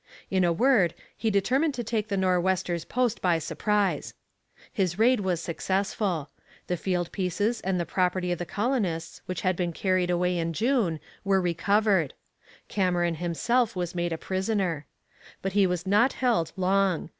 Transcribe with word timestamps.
In 0.31 0.43
a 0.43 0.51
word, 0.51 0.95
he 1.15 1.29
determined 1.29 1.75
to 1.75 1.83
take 1.83 2.07
the 2.07 2.17
Nor'westers' 2.17 2.85
post 2.85 3.21
by 3.21 3.37
surprise. 3.37 4.15
His 4.73 4.97
raid 4.97 5.19
was 5.19 5.43
successful. 5.43 6.31
The 6.65 6.75
field 6.75 7.11
pieces 7.11 7.61
and 7.61 7.79
the 7.79 7.85
property 7.85 8.31
of 8.31 8.39
the 8.39 8.43
colonists 8.47 9.21
which 9.27 9.41
had 9.41 9.55
been 9.55 9.71
carried 9.73 10.09
away 10.09 10.39
in 10.39 10.53
June 10.53 10.99
were 11.23 11.39
recovered. 11.39 12.15
Cameron 12.67 13.13
himself 13.21 13.75
was 13.75 13.93
made 13.93 14.11
a 14.11 14.17
prisoner. 14.17 14.87
But 15.43 15.53
he 15.53 15.67
was 15.67 15.85
not 15.85 16.13
held 16.13 16.51
long. 16.57 17.09